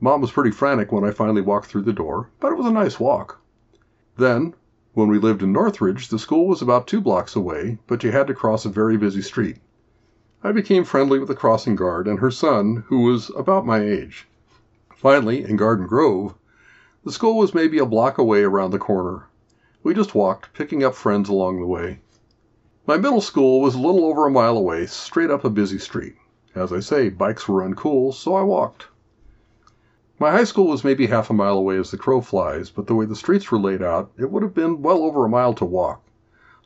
Mom 0.01 0.23
was 0.23 0.31
pretty 0.31 0.53
frantic 0.53 0.91
when 0.91 1.05
I 1.05 1.11
finally 1.11 1.43
walked 1.43 1.67
through 1.67 1.83
the 1.83 1.93
door, 1.93 2.31
but 2.41 2.51
it 2.51 2.57
was 2.57 2.65
a 2.65 2.73
nice 2.73 2.99
walk. 2.99 3.43
Then, 4.17 4.55
when 4.95 5.09
we 5.09 5.19
lived 5.19 5.43
in 5.43 5.53
Northridge, 5.53 6.09
the 6.09 6.19
school 6.19 6.49
was 6.49 6.63
about 6.63 6.87
two 6.87 7.03
blocks 7.03 7.37
away, 7.37 7.79
but 7.89 8.03
you 8.03 8.11
had 8.11 8.27
to 8.29 8.35
cross 8.35 8.65
a 8.65 8.71
very 8.71 8.97
busy 8.97 9.21
street. 9.21 9.59
I 10.43 10.51
became 10.53 10.85
friendly 10.85 11.19
with 11.19 11.29
the 11.29 11.35
crossing 11.35 11.77
guard 11.77 12.09
and 12.09 12.21
her 12.21 12.31
son, 12.31 12.85
who 12.87 13.01
was 13.03 13.31
about 13.37 13.67
my 13.67 13.81
age. 13.81 14.27
Finally, 14.97 15.45
in 15.45 15.57
Garden 15.57 15.87
Grove, 15.87 16.35
the 17.02 17.12
school 17.12 17.38
was 17.38 17.54
maybe 17.54 17.78
a 17.78 17.87
block 17.87 18.19
away 18.19 18.42
around 18.42 18.73
the 18.73 18.78
corner. 18.78 19.26
We 19.83 19.95
just 19.95 20.14
walked, 20.14 20.52
picking 20.52 20.85
up 20.85 20.95
friends 20.95 21.30
along 21.30 21.59
the 21.59 21.66
way. 21.66 22.00
My 22.87 22.99
middle 22.99 23.23
school 23.23 23.62
was 23.62 23.75
a 23.75 23.80
little 23.80 24.04
over 24.04 24.26
a 24.26 24.30
mile 24.30 24.57
away, 24.57 24.85
straight 24.85 25.30
up 25.30 25.42
a 25.42 25.49
busy 25.49 25.78
street. 25.78 26.16
As 26.54 26.73
I 26.73 26.80
say, 26.80 27.09
bikes 27.09 27.49
were 27.49 27.62
uncool, 27.62 28.12
so 28.12 28.35
I 28.35 28.42
walked. 28.42 28.88
My 30.19 30.30
high 30.30 30.45
school 30.45 30.66
was 30.66 30.85
maybe 30.85 31.07
half 31.07 31.30
a 31.30 31.33
mile 31.33 31.57
away 31.57 31.78
as 31.78 31.90
the 31.90 31.97
crow 31.97 32.21
flies, 32.21 32.69
but 32.69 32.87
the 32.87 32.95
way 32.95 33.07
the 33.07 33.16
streets 33.16 33.50
were 33.50 33.59
laid 33.59 33.80
out, 33.80 34.11
it 34.19 34.30
would 34.30 34.42
have 34.42 34.52
been 34.52 34.83
well 34.83 35.02
over 35.02 35.25
a 35.25 35.28
mile 35.30 35.54
to 35.54 35.64
walk. 35.64 36.02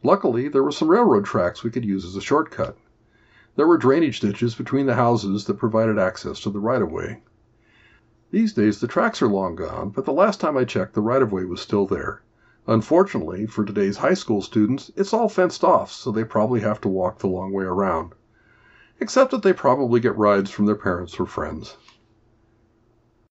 Luckily, 0.03 0.49
there 0.49 0.65
were 0.65 0.73
some 0.73 0.91
railroad 0.91 1.25
tracks 1.25 1.63
we 1.63 1.71
could 1.71 1.85
use 1.85 2.05
as 2.05 2.17
a 2.17 2.21
shortcut. 2.21 2.77
There 3.55 3.69
were 3.69 3.79
drainage 3.79 4.19
ditches 4.19 4.57
between 4.57 4.87
the 4.87 4.97
houses 4.97 5.45
that 5.45 5.55
provided 5.55 5.97
access 5.97 6.41
to 6.41 6.51
the 6.51 6.59
right 6.59 6.83
of 6.83 6.91
way. 6.91 7.23
These 8.35 8.55
days 8.55 8.81
the 8.81 8.89
tracks 8.89 9.23
are 9.23 9.29
long 9.29 9.55
gone, 9.55 9.91
but 9.91 10.07
the 10.07 10.13
last 10.13 10.41
time 10.41 10.57
I 10.57 10.65
checked 10.65 10.95
the 10.95 11.01
right 11.01 11.23
of 11.23 11.31
way 11.31 11.45
was 11.45 11.61
still 11.61 11.87
there. 11.87 12.23
Unfortunately, 12.67 13.47
for 13.47 13.65
today's 13.65 13.99
high 13.99 14.15
school 14.15 14.43
students, 14.43 14.91
it's 14.97 15.13
all 15.13 15.29
fenced 15.29 15.63
off, 15.63 15.93
so 15.93 16.11
they 16.11 16.25
probably 16.25 16.59
have 16.59 16.81
to 16.81 16.89
walk 16.89 17.21
the 17.21 17.29
long 17.29 17.53
way 17.53 17.63
around. 17.63 18.13
Except 18.99 19.31
that 19.31 19.45
they 19.45 19.53
probably 19.53 20.01
get 20.01 20.19
rides 20.19 20.51
from 20.51 20.67
their 20.67 20.75
parents 20.75 21.21
or 21.21 21.27
friends. 21.27 21.77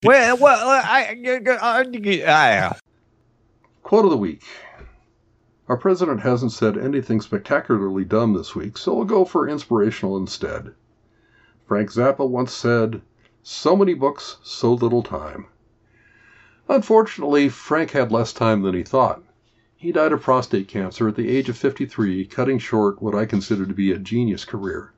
Well, 0.03 0.38
well, 0.38 0.69
I, 0.69 1.17
I, 1.25 1.36
I, 2.29 2.77
Quote 3.83 4.05
of 4.05 4.12
the 4.12 4.15
week. 4.15 4.45
Our 5.67 5.75
president 5.75 6.22
hasn't 6.22 6.53
said 6.53 6.77
anything 6.77 7.19
spectacularly 7.19 8.05
dumb 8.05 8.31
this 8.31 8.55
week, 8.55 8.77
so 8.77 8.93
we'll 8.93 9.03
go 9.03 9.25
for 9.25 9.50
inspirational 9.50 10.15
instead. 10.15 10.74
Frank 11.67 11.91
Zappa 11.91 12.25
once 12.25 12.53
said, 12.53 13.01
So 13.45 13.75
many 13.75 13.93
books, 13.93 14.38
so 14.41 14.73
little 14.73 15.03
time. 15.03 15.47
Unfortunately, 16.69 17.50
Frank 17.50 17.91
had 17.91 18.09
less 18.09 18.31
time 18.31 18.62
than 18.62 18.73
he 18.73 18.83
thought. 18.83 19.21
He 19.75 19.91
died 19.91 20.13
of 20.13 20.21
prostate 20.21 20.69
cancer 20.69 21.09
at 21.09 21.17
the 21.17 21.27
age 21.27 21.50
of 21.50 21.57
53, 21.57 22.25
cutting 22.25 22.57
short 22.57 23.01
what 23.01 23.13
I 23.13 23.25
consider 23.25 23.65
to 23.65 23.73
be 23.73 23.91
a 23.91 24.00
genius 24.00 24.45
career. 24.45 24.93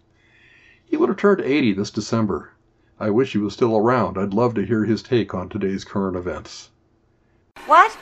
He 0.86 0.96
would 0.96 1.10
have 1.10 1.18
turned 1.18 1.42
80 1.42 1.74
this 1.74 1.90
December. 1.90 2.52
I 3.00 3.10
wish 3.10 3.32
he 3.32 3.40
was 3.40 3.54
still 3.54 3.76
around. 3.76 4.16
I'd 4.16 4.36
love 4.36 4.54
to 4.54 4.66
hear 4.66 4.86
his 4.86 5.02
take 5.02 5.34
on 5.34 5.50
today's 5.50 5.84
current 5.84 6.16
events. 6.16 6.70
What? 7.66 7.98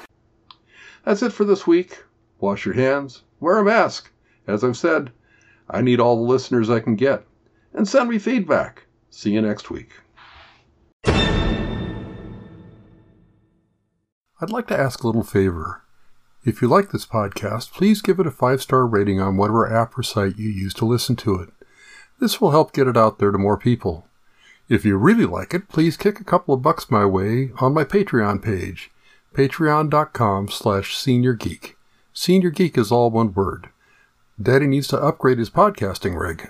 That's 1.06 1.24
it 1.24 1.32
for 1.32 1.46
this 1.46 1.66
week. 1.66 2.04
Wash 2.42 2.66
your 2.66 2.76
hands, 2.76 3.24
wear 3.40 3.60
a 3.60 3.64
mask. 3.64 4.12
As 4.46 4.62
I've 4.62 4.76
said, 4.76 5.14
I 5.70 5.80
need 5.80 6.02
all 6.02 6.18
the 6.18 6.30
listeners 6.30 6.70
I 6.70 6.82
can 6.82 6.98
get. 6.98 7.26
And 7.74 7.88
send 7.88 8.10
me 8.10 8.20
feedback. 8.20 8.88
See 9.10 9.32
you 9.32 9.42
next 9.42 9.70
week. 9.70 9.92
I'd 14.44 14.50
like 14.50 14.68
to 14.68 14.78
ask 14.78 15.02
a 15.02 15.08
little 15.08 15.24
favor. 15.24 15.84
If 16.44 16.62
you 16.62 16.68
like 16.68 16.92
this 16.92 17.06
podcast, 17.06 17.72
please 17.72 18.02
give 18.02 18.20
it 18.20 18.28
a 18.28 18.32
five 18.32 18.62
star 18.62 18.86
rating 18.86 19.22
on 19.22 19.38
whatever 19.38 19.74
app 19.74 19.98
or 19.98 20.04
site 20.04 20.38
you 20.38 20.50
use 20.50 20.74
to 20.74 20.86
listen 20.86 21.16
to 21.16 21.36
it. 21.36 21.50
This 22.20 22.42
will 22.42 22.52
help 22.52 22.74
get 22.74 22.90
it 22.90 22.98
out 22.98 23.20
there 23.20 23.32
to 23.32 23.38
more 23.38 23.56
people. 23.56 24.06
If 24.68 24.84
you 24.84 24.98
really 24.98 25.26
like 25.26 25.54
it, 25.54 25.70
please 25.70 25.96
kick 25.96 26.20
a 26.20 26.26
couple 26.26 26.54
of 26.54 26.62
bucks 26.62 26.92
my 26.92 27.06
way 27.06 27.52
on 27.62 27.74
my 27.74 27.86
Patreon 27.86 28.44
page, 28.44 28.92
patreon.com 29.34 30.50
slash 30.50 30.94
seniorgeek. 30.94 31.76
Senior 32.12 32.50
Geek 32.50 32.78
is 32.78 32.92
all 32.92 33.12
one 33.12 33.34
word. 33.34 33.70
Daddy 34.42 34.68
needs 34.68 34.90
to 34.90 35.02
upgrade 35.02 35.38
his 35.38 35.50
podcasting 35.50 36.20
rig. 36.20 36.50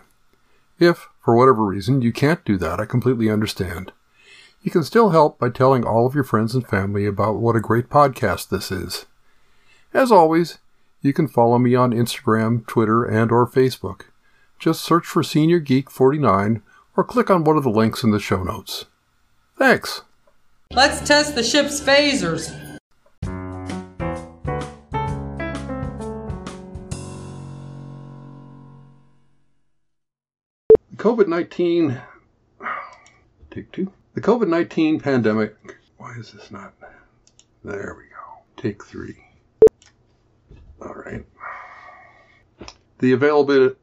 If, 0.80 1.10
for 1.24 1.36
whatever 1.36 1.64
reason, 1.64 2.02
you 2.02 2.12
can't 2.12 2.44
do 2.44 2.58
that, 2.58 2.80
I 2.80 2.86
completely 2.86 3.30
understand. 3.30 3.92
You 4.64 4.72
can 4.72 4.84
still 4.86 5.10
help 5.10 5.40
by 5.40 5.50
telling 5.50 5.84
all 5.84 6.08
of 6.08 6.16
your 6.16 6.24
friends 6.24 6.56
and 6.56 6.66
family 6.66 7.06
about 7.06 7.36
what 7.36 7.58
a 7.58 7.60
great 7.60 7.90
podcast 7.90 8.48
this 8.48 8.72
is. 8.72 9.06
As 9.94 10.10
always, 10.10 10.60
you 11.02 11.12
can 11.12 11.28
follow 11.28 11.60
me 11.60 11.76
on 11.76 11.92
Instagram, 11.92 12.66
Twitter, 12.66 13.04
and 13.04 13.30
or 13.30 13.46
Facebook. 13.46 14.04
Just 14.58 14.82
search 14.82 15.06
for 15.06 15.22
Senior 15.22 15.60
Geek 15.60 15.92
49 15.92 16.62
or 16.96 17.04
click 17.04 17.30
on 17.30 17.44
one 17.44 17.58
of 17.58 17.64
the 17.64 17.70
links 17.70 18.04
in 18.04 18.12
the 18.12 18.22
show 18.22 18.42
notes. 18.42 18.86
Thanks. 19.58 20.04
Let's 20.72 21.06
test 21.06 21.36
the 21.36 21.44
ship's 21.44 21.82
phasers. 21.82 22.58
COVID 30.96 31.28
19. 31.28 32.02
Take 33.52 33.70
two. 33.74 33.92
The 34.14 34.22
COVID 34.22 34.48
19 34.48 35.00
pandemic. 35.00 35.56
Why 35.98 36.14
is 36.20 36.32
this 36.32 36.52
not? 36.52 36.74
There 37.64 37.96
we 37.98 38.04
go. 38.04 38.62
Take 38.62 38.84
three. 38.84 39.18
All 40.82 40.94
right. 40.94 41.26
The 43.00 43.14
availability. 43.14 43.76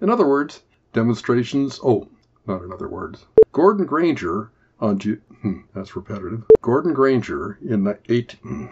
In 0.00 0.10
other 0.10 0.26
words, 0.26 0.62
demonstrations. 0.92 1.80
Oh, 1.82 2.06
not 2.46 2.62
in 2.62 2.72
other 2.72 2.88
words. 2.88 3.24
Gordon 3.52 3.86
Granger 3.86 4.50
on 4.78 4.98
Ju- 4.98 5.22
hmm, 5.40 5.60
that's 5.74 5.96
repetitive. 5.96 6.44
Gordon 6.60 6.92
Granger 6.92 7.58
in 7.66 7.84
the 7.84 7.98
eight. 8.10 8.32
Hmm. 8.42 8.66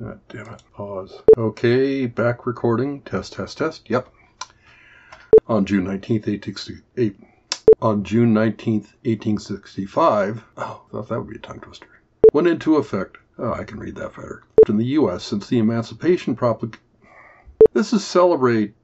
God 0.00 0.20
damn 0.28 0.46
it. 0.54 0.62
Pause. 0.72 1.22
Okay, 1.36 2.06
back 2.06 2.46
recording. 2.46 3.02
Test, 3.02 3.34
test, 3.34 3.58
test. 3.58 3.88
Yep. 3.90 4.08
On 5.46 5.64
June 5.64 5.84
19th, 5.84 6.26
1868. 6.26 7.16
On 7.80 8.02
June 8.02 8.34
19, 8.34 8.80
1865. 9.04 10.42
Oh, 10.56 10.62
I 10.88 10.90
thought 10.90 11.08
that 11.08 11.18
would 11.20 11.30
be 11.30 11.36
a 11.36 11.38
tongue 11.38 11.60
twister. 11.60 11.86
Went 12.34 12.48
into 12.48 12.74
effect. 12.74 13.18
Oh, 13.38 13.52
I 13.52 13.62
can 13.62 13.78
read 13.78 13.94
that 13.94 14.16
better. 14.16 14.42
In 14.68 14.78
the 14.78 14.84
U.S. 14.86 15.22
since 15.22 15.46
the 15.46 15.60
Emancipation 15.60 16.34
Proclamation. 16.34 16.80
This 17.74 17.92
is 17.92 18.04
celebrate. 18.04 18.74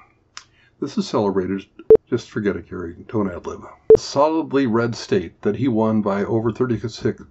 this 0.78 0.98
is 0.98 1.08
celebrated. 1.08 1.64
Just 2.10 2.28
forget 2.28 2.54
it, 2.54 2.68
Gary. 2.68 2.96
Don't 3.08 3.30
ad 3.30 3.46
lib. 3.46 3.64
A 3.96 3.98
solidly 3.98 4.66
red 4.66 4.94
state 4.94 5.40
that 5.40 5.56
he 5.56 5.66
won 5.66 6.02
by 6.02 6.22
over 6.22 6.52
36. 6.52 7.22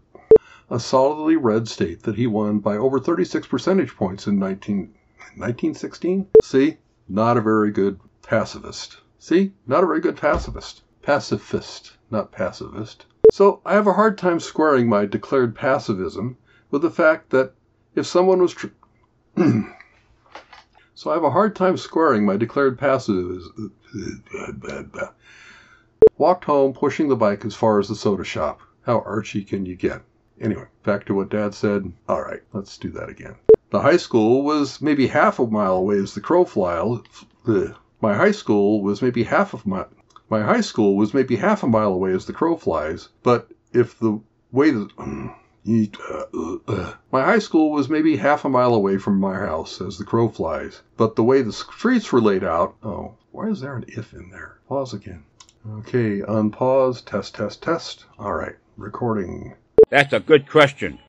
A 0.71 0.79
solidly 0.79 1.35
red 1.35 1.67
state 1.67 2.01
that 2.03 2.15
he 2.15 2.25
won 2.25 2.57
by 2.57 2.75
over 2.75 2.99
36 2.99 3.45
percentage 3.45 3.95
points 3.95 4.25
in 4.25 4.39
19, 4.39 4.95
1916. 5.35 6.27
See, 6.41 6.77
not 7.07 7.37
a 7.37 7.41
very 7.41 7.69
good 7.69 7.99
pacifist. 8.23 9.01
See? 9.19 9.53
Not 9.67 9.83
a 9.83 9.87
very 9.87 9.99
good 9.99 10.17
pacifist. 10.17 10.81
Pacifist, 11.07 11.93
not 12.11 12.33
pacifist. 12.33 13.05
So 13.29 13.61
I 13.65 13.75
have 13.75 13.87
a 13.87 13.93
hard 13.93 14.17
time 14.17 14.41
squaring 14.41 14.89
my 14.89 15.05
declared 15.05 15.55
pacifism 15.55 16.35
with 16.69 16.81
the 16.81 16.89
fact 16.89 17.29
that 17.29 17.53
if 17.95 18.05
someone 18.05 18.41
was. 18.41 18.53
Tr- 18.53 18.67
so 20.95 21.09
I 21.09 21.13
have 21.13 21.23
a 21.23 21.29
hard 21.29 21.55
time 21.55 21.77
squaring 21.77 22.25
my 22.25 22.35
declared 22.35 22.77
pacifism. 22.77 23.71
Walked 26.17 26.43
home 26.43 26.73
pushing 26.73 27.07
the 27.07 27.15
bike 27.15 27.45
as 27.45 27.55
far 27.55 27.79
as 27.79 27.87
the 27.87 27.95
soda 27.95 28.25
shop. 28.25 28.59
How 28.81 28.99
archy 29.05 29.45
can 29.45 29.65
you 29.65 29.77
get? 29.77 30.01
Anyway, 30.41 30.65
back 30.83 31.05
to 31.05 31.13
what 31.13 31.29
Dad 31.29 31.53
said. 31.53 31.93
All 32.09 32.21
right, 32.21 32.43
let's 32.51 32.77
do 32.77 32.91
that 32.91 33.07
again. 33.07 33.35
The 33.69 33.79
high 33.79 33.95
school 33.95 34.43
was 34.43 34.81
maybe 34.81 35.07
half 35.07 35.39
a 35.39 35.47
mile 35.47 35.77
away 35.77 35.99
as 35.99 36.15
the 36.15 36.19
crow 36.19 36.43
flies. 36.43 36.99
My 38.01 38.13
high 38.13 38.31
school 38.31 38.81
was 38.83 39.01
maybe 39.01 39.23
half 39.23 39.53
of 39.53 39.65
my 39.65 39.85
my 40.29 40.41
high 40.41 40.61
school 40.61 40.95
was 40.95 41.13
maybe 41.13 41.35
half 41.35 41.63
a 41.63 41.67
mile 41.67 41.93
away 41.93 42.11
as 42.13 42.25
the 42.25 42.33
crow 42.33 42.57
flies. 42.57 43.09
But 43.23 43.49
if 43.73 43.97
the 43.99 44.19
way 44.51 44.71
the 44.71 44.89
uh, 45.67 46.23
uh, 46.33 46.57
uh, 46.67 46.93
my 47.11 47.23
high 47.23 47.39
school 47.39 47.71
was 47.71 47.89
maybe 47.89 48.15
half 48.15 48.45
a 48.45 48.49
mile 48.49 48.73
away 48.73 48.97
from 48.97 49.19
my 49.19 49.35
house 49.35 49.81
as 49.81 49.97
the 49.97 50.05
crow 50.05 50.29
flies. 50.29 50.81
But 50.95 51.15
the 51.15 51.23
way 51.23 51.41
the 51.41 51.53
streets 51.53 52.11
were 52.11 52.21
laid 52.21 52.43
out, 52.43 52.75
oh, 52.83 53.15
why 53.31 53.47
is 53.47 53.59
there 53.59 53.75
an 53.75 53.85
if 53.87 54.13
in 54.13 54.29
there? 54.31 54.57
Pause 54.67 54.93
again. 54.93 55.23
Okay, 55.79 56.21
unpause, 56.21 57.03
test, 57.03 57.35
test, 57.35 57.61
test. 57.61 58.05
All 58.17 58.33
right, 58.33 58.55
recording. 58.77 59.55
That's 59.89 60.13
a 60.13 60.19
good 60.19 60.49
question. 60.49 60.99